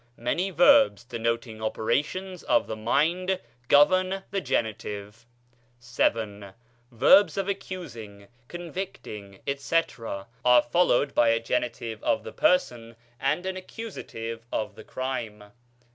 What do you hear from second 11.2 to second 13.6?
a genitive of the person and an